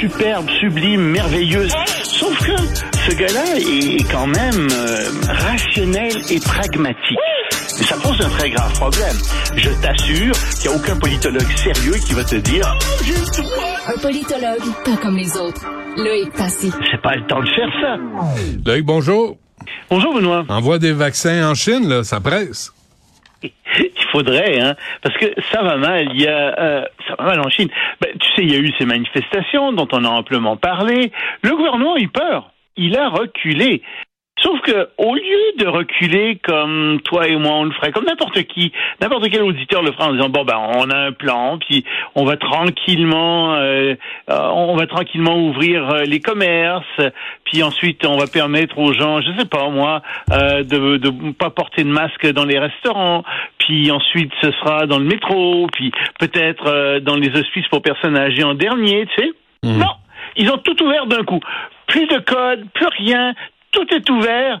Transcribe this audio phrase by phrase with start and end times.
[0.00, 1.72] superbe, sublime, merveilleuse.
[2.02, 7.18] Sauf que ce gars-là est quand même euh, rationnel et pragmatique.
[7.78, 9.16] Et ça pose un très grave problème.
[9.56, 14.74] Je t'assure qu'il n'y a aucun politologue sérieux qui va te dire oh, Un politologue,
[14.84, 15.62] pas comme les autres.
[15.96, 16.72] Loïc Passy.
[16.90, 17.96] C'est pas le temps de faire ça.
[18.64, 19.36] Loïc, bonjour.
[19.90, 20.44] Bonjour Benoît.
[20.48, 22.72] Envoie des vaccins en Chine, là, ça presse.
[23.78, 26.08] Il faudrait, hein, parce que ça va mal.
[26.14, 27.68] Il y a, euh, ça va mal en Chine.
[28.00, 31.12] Ben, tu sais, il y a eu ces manifestations dont on a amplement parlé.
[31.42, 32.52] Le gouvernement a eu peur.
[32.76, 33.82] Il a reculé.
[34.46, 38.40] Sauf que au lieu de reculer comme toi et moi on le ferait, comme n'importe
[38.44, 41.84] qui, n'importe quel auditeur le ferait en disant bon ben on a un plan, puis
[42.14, 43.94] on va tranquillement, euh,
[44.30, 46.84] euh, on va tranquillement ouvrir euh, les commerces,
[47.42, 51.82] puis ensuite on va permettre aux gens, je sais pas moi, de de pas porter
[51.82, 53.24] de masque dans les restaurants,
[53.58, 55.90] puis ensuite ce sera dans le métro, puis
[56.20, 59.30] peut-être dans les hospices pour personnes âgées en dernier, tu sais.
[59.64, 59.78] Mhm.
[59.78, 59.94] Non,
[60.36, 61.40] ils ont tout ouvert d'un coup.
[61.88, 63.34] Plus de code, plus rien,
[63.76, 64.60] tout est ouvert.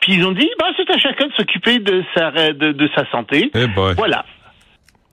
[0.00, 3.10] Puis ils ont dit, bah, c'est à chacun de s'occuper de sa, de, de sa
[3.10, 3.50] santé.
[3.54, 3.94] Eh boy.
[3.96, 4.24] Voilà.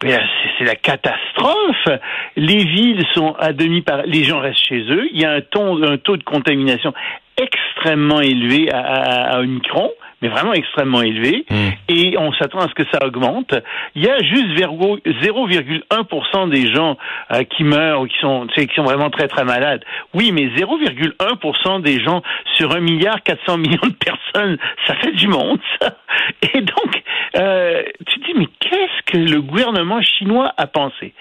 [0.02, 1.88] C'est- la catastrophe.
[2.36, 5.08] Les villes sont à demi par, les gens restent chez eux.
[5.14, 6.94] Il y a un, ton, un taux de contamination
[7.38, 9.92] extrêmement élevé à, à, à Omicron,
[10.24, 11.46] mais vraiment extrêmement élevé.
[11.50, 11.56] Mm.
[11.90, 13.54] Et on s'attend à ce que ça augmente.
[13.94, 16.98] Il y a juste vergo- 0,1% des gens
[17.32, 19.84] euh, qui meurent ou qui sont, tu sais, qui sont vraiment très très malades.
[20.14, 22.22] Oui, mais 0,1% des gens
[22.56, 24.58] sur 1 milliard 400 millions de personnes,
[24.88, 25.98] ça fait du monde, ça.
[26.54, 27.04] Et donc,
[27.38, 31.14] euh, tu te dis, mais qu'est-ce que le gouvernement chinois a pensé?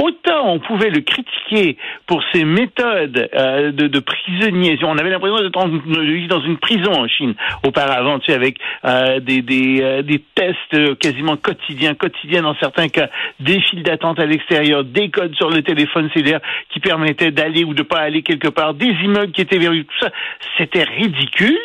[0.00, 4.78] Autant on pouvait le critiquer pour ses méthodes euh, de, de prisonniers.
[4.84, 7.34] On avait l'impression d'être dans une prison en Chine
[7.66, 12.54] auparavant, tu sais, avec euh, des, des, euh, des tests euh, quasiment quotidiens, quotidiens dans
[12.56, 13.08] certains cas,
[13.40, 17.74] des files d'attente à l'extérieur, des codes sur le téléphone cellulaire qui permettaient d'aller ou
[17.74, 20.12] de pas aller quelque part, des immeubles qui étaient verrouillés, tout ça.
[20.58, 21.58] C'était ridicule.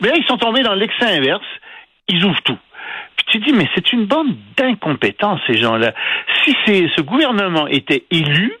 [0.00, 1.46] Mais là, ils sont tombés dans l'excès inverse.
[2.08, 2.58] Ils ouvrent tout.
[3.18, 5.92] Puis tu te dis, mais c'est une bande d'incompétents, ces gens-là.
[6.44, 8.54] Si ce gouvernement était élu,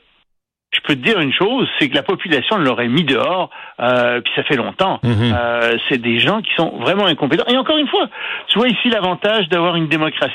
[0.72, 4.32] je peux te dire une chose, c'est que la population l'aurait mis dehors, euh, puis
[4.36, 5.00] ça fait longtemps.
[5.02, 5.32] Mhm.
[5.34, 7.46] Euh, c'est des gens qui sont vraiment incompétents.
[7.48, 8.08] Et encore une fois,
[8.48, 10.34] tu vois ici l'avantage d'avoir une démocratie.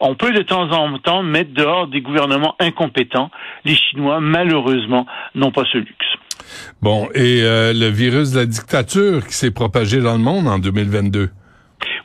[0.00, 3.30] On peut de temps en temps mettre dehors des gouvernements incompétents.
[3.64, 6.06] Les Chinois, malheureusement, n'ont pas ce luxe.
[6.80, 10.58] Bon, et euh, le virus de la dictature qui s'est propagé dans le monde en
[10.58, 11.30] 2022.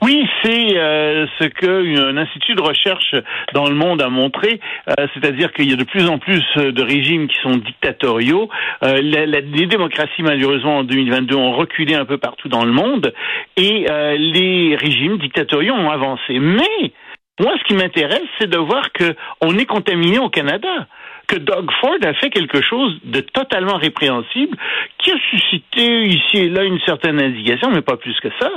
[0.03, 3.15] Oui, c'est euh, ce qu'un institut de recherche
[3.53, 4.59] dans le monde a montré,
[4.89, 8.49] euh, c'est-à-dire qu'il y a de plus en plus de régimes qui sont dictatoriaux.
[8.83, 13.13] Euh, les démocraties, malheureusement, en 2022, ont reculé un peu partout dans le monde,
[13.55, 16.37] et euh, les régimes dictatoriaux ont avancé.
[16.37, 16.91] Mais
[17.39, 20.87] moi, ce qui m'intéresse, c'est de voir que on est contaminé au Canada
[21.33, 24.55] que Doug Ford a fait quelque chose de totalement répréhensible
[24.99, 28.51] qui a suscité ici et là une certaine indignation, mais pas plus que ça.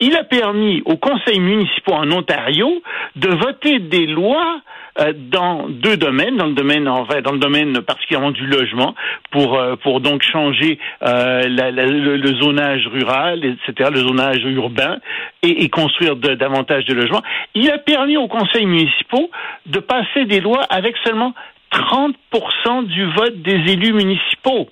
[0.00, 2.82] Il a permis aux conseils municipaux en Ontario
[3.16, 4.60] de voter des lois
[5.00, 8.94] euh, dans deux domaines, dans le domaine en dans le domaine particulièrement du logement,
[9.30, 14.98] pour euh, pour donc changer euh, la- le, zonage rural, etc., le zonage urbain,
[15.42, 17.22] et, construire davantage de logements.
[17.54, 19.30] Il a permis aux conseils municipaux
[19.66, 21.32] de passer des lois avec seulement
[21.78, 24.68] 30% du vote des élus municipaux.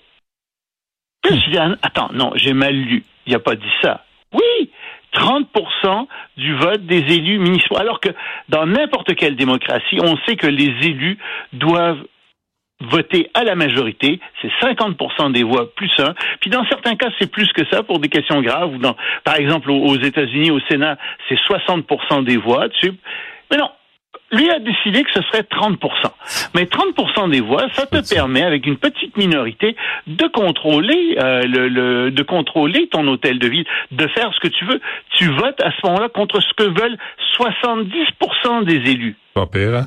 [1.83, 3.05] Attends, non, j'ai mal lu.
[3.27, 4.05] Il n'a pas dit ça.
[4.33, 4.71] Oui,
[5.15, 6.07] 30%
[6.37, 7.79] du vote des élus municipaux.
[7.79, 8.11] Alors que
[8.49, 11.19] dans n'importe quelle démocratie, on sait que les élus
[11.53, 12.05] doivent
[12.81, 16.15] voter à la majorité, c'est 50% des voix plus un.
[16.41, 18.79] Puis dans certains cas, c'est plus que ça pour des questions graves.
[19.25, 22.67] Par exemple, aux États-Unis, au Sénat, c'est 60% des voix.
[23.51, 23.71] Mais non,
[24.33, 25.79] lui a décidé que ce serait 30%.
[26.55, 29.77] Mais 30% des voix, ça te permet, avec une petite minorité,
[30.07, 34.49] de contrôler euh, le, le- de contrôler ton hôtel de ville, de faire ce que
[34.49, 34.81] tu veux.
[35.17, 36.99] Tu votes à ce moment-là contre ce que veulent
[37.39, 39.17] 70% des élus.
[39.35, 39.87] Pas pire, hein?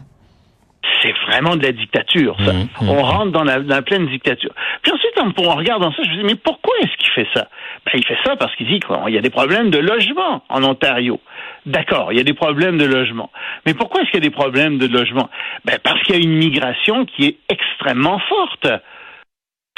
[1.02, 2.54] C'est vraiment de la dictature, ça.
[2.54, 2.90] Mhm, mhm.
[2.90, 4.52] On rentre dans la, dans la pleine dictature.
[4.82, 7.48] Puis ensuite, en, en regardant ça, je me dis, mais pourquoi est-ce qu'il fait ça?
[7.86, 10.64] Ben, il fait ça parce qu'il dit qu'il y a des problèmes de logement en
[10.64, 11.20] Ontario.
[11.66, 13.32] D'accord, il y a des problèmes de logement.
[13.66, 15.30] Mais pourquoi est-ce qu'il y a des problèmes de logement?
[15.66, 18.68] Ben, parce qu'il y a une migration qui est extrêmement forte.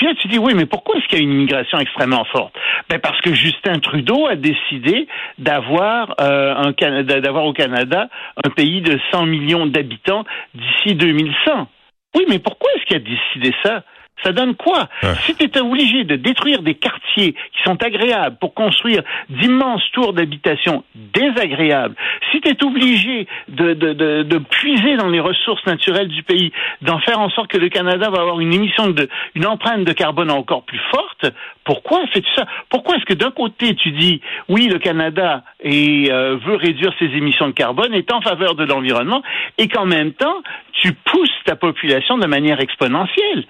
[0.02, 2.56] Puis là, tu dis, oui, mais pourquoi est-ce qu'il y a une immigration extrêmement forte?
[2.90, 5.08] Ben, parce que Justin Trudeau a décidé
[5.38, 8.10] d'avoir euh, au Canada
[8.44, 10.26] un pays de 100 millions d'habitants
[10.56, 11.68] d'ici 2100.
[12.16, 13.84] Oui, mais pourquoi est-ce qu'il a décidé ça?
[14.24, 14.88] Ça donne quoi
[15.26, 20.14] Si tu étais obligé de détruire des quartiers qui sont agréables pour construire d'immenses tours
[20.14, 21.96] d'habitation désagréables,
[22.32, 26.52] si tu es obligé de, de, de, de, puiser dans les ressources naturelles du pays,
[26.82, 29.94] d'en faire en sorte que le Canada va avoir une émission de, une empreinte de
[29.94, 31.26] carbone encore plus forte,
[31.64, 32.46] pourquoi fais-tu ça?
[32.70, 37.06] Pourquoi est-ce que d'un côté tu dis oui le Canada et, euh, veut réduire ses
[37.06, 39.22] émissions de carbone, est en faveur de l'environnement,
[39.58, 40.42] et qu'en même temps
[40.74, 43.46] tu pousses ta population de manière exponentielle?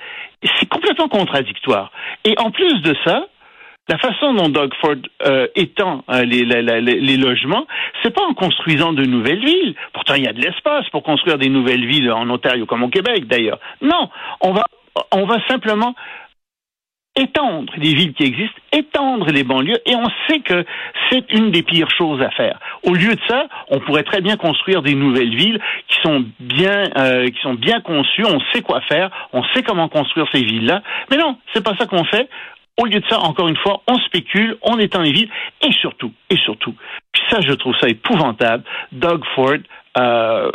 [0.59, 1.91] C'est complètement contradictoire.
[2.25, 3.27] Et en plus de ça,
[3.87, 7.65] la façon dont Doug Ford euh, étend euh, les, les, logements,
[8.01, 9.75] c'est pas en construisant de nouvelles villes.
[9.93, 12.89] Pourtant, il y a de l'espace pour construire des nouvelles villes en Ontario comme au
[12.89, 13.59] Québec d'ailleurs.
[13.81, 14.09] Non,
[14.41, 14.63] on va
[15.11, 15.95] on va simplement
[17.15, 20.65] étendre les villes qui existent, étendre les banlieues, et on sait que
[21.09, 22.59] c'est une des pires choses à faire.
[22.83, 26.89] Au lieu de ça, on pourrait très bien construire des nouvelles villes qui sont bien,
[26.97, 30.81] euh, qui sont bien conçues, on sait quoi faire, on sait comment construire ces villes-là,
[31.09, 32.29] mais non, c'est pas ça qu'on fait.
[32.77, 35.29] Au lieu de ça, encore une fois, on spécule, on étend les villes,
[35.61, 36.73] et surtout, et surtout,
[37.11, 38.63] puis ça, je trouve ça épouvantable.
[38.93, 39.57] Doug Ford
[39.97, 40.49] euh,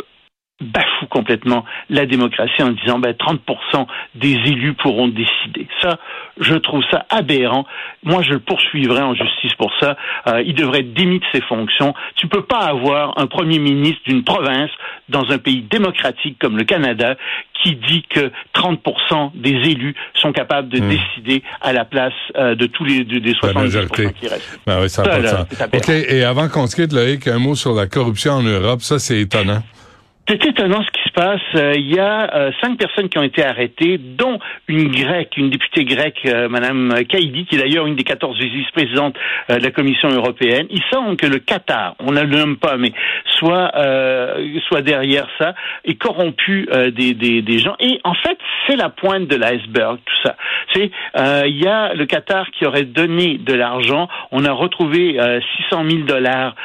[0.59, 5.67] bafoue complètement la démocratie en disant ben 30% des élus pourront décider.
[5.81, 5.99] Ça,
[6.39, 7.65] je trouve ça aberrant.
[8.03, 9.97] Moi, je le poursuivrai en justice pour ça.
[10.27, 11.93] Euh, il devrait être démis de ses fonctions.
[12.15, 14.71] Tu peux pas avoir un premier ministre d'une province
[15.09, 17.15] dans un pays démocratique comme le Canada
[17.61, 20.89] qui dit que 30% des élus sont capables de hmm.
[20.89, 24.59] décider à la place euh, de tous les des 70% qui restent.
[24.65, 27.87] Ben oui, ça, ça OK, et avant qu'on se quitte, Loïc, un mot sur la
[27.87, 28.81] corruption en Europe.
[28.81, 29.61] Ça, c'est étonnant.
[30.29, 31.39] C'est étonnant ce qui se passe.
[31.55, 35.49] Euh, il y a euh, cinq personnes qui ont été arrêtées, dont une grecque, une
[35.49, 39.15] députée grecque, euh, Madame Kaidi, qui est d'ailleurs une des 14 vice-présidentes
[39.47, 40.67] de la Commission européenne.
[40.69, 42.91] Il semble que le Qatar, on ne le nomme pas, mais
[43.37, 43.71] soit
[44.67, 45.53] soit derrière ça
[45.85, 47.75] et corrompu des, des, des, gens.
[47.79, 50.35] Et en fait, c'est la pointe de l'iceberg, tout ça.
[50.73, 50.91] C'est
[51.47, 54.09] il y a le Qatar qui aurait donné de l'argent.
[54.31, 55.17] On a retrouvé
[55.69, 56.55] 600 000 dollars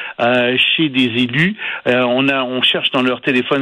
[0.75, 1.55] chez des élus.
[1.85, 3.52] on a on cherche dans leur téléphone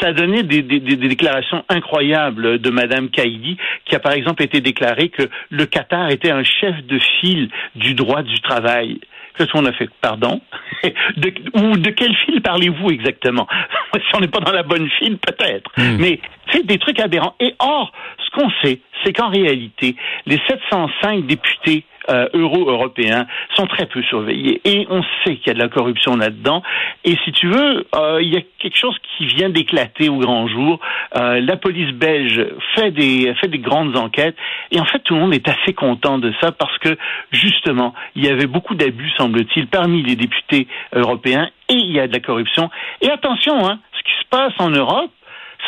[0.00, 5.08] ça a donné des, déclarations incroyables de Madame Kaidi, qui a par exemple été déclaré
[5.08, 9.00] que le Qatar était un chef de file du droit du travail.
[9.36, 10.40] Qu'est-ce qu'on a fait Pardon?
[11.16, 13.46] De, Ou de quel fil parlez-vous exactement?
[13.94, 15.70] Si on n'est pas dans la bonne file, peut-être.
[15.76, 15.96] Hmm.
[15.98, 16.20] Mais
[16.52, 17.34] c'est des trucs aberrants.
[17.40, 17.92] Et or,
[18.24, 24.60] ce qu'on sait, c'est qu'en réalité, les 705 députés euh, euro-européens sont très peu surveillés.
[24.64, 26.62] Et on sait qu'il y a de la corruption là-dedans.
[27.04, 30.48] Et si tu veux, euh, il y a quelque chose qui vient d'éclater au grand
[30.48, 30.80] jour.
[31.16, 34.36] Euh, la police belge fait des, fait des grandes enquêtes.
[34.70, 36.96] Et en fait, tout le monde est assez content de ça parce que,
[37.30, 41.50] justement, il y avait beaucoup d'abus, semble-t-il, parmi les députés européens.
[41.68, 42.70] Et il y a de la corruption.
[43.02, 45.10] Et attention, hein, ce qui se passe en Europe,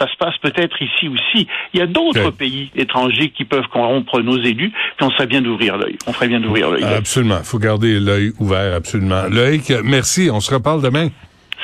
[0.00, 1.46] ça se passe peut-être ici aussi.
[1.74, 5.42] Il y a d'autres pays étrangers qui peuvent corrompre nos élus, puis on serait bien
[5.42, 5.96] d'ouvrir l'œil.
[6.06, 6.84] On ferait bien d'ouvrir l'œil.
[6.84, 7.38] Absolument.
[7.38, 9.24] Il faut garder l'œil ouvert, absolument.
[9.30, 10.30] Loïc, merci.
[10.32, 11.08] On se reparle demain.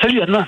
[0.01, 0.47] Salut, à demain.